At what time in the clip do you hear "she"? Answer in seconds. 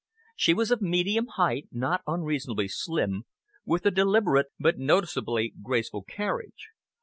0.35-0.55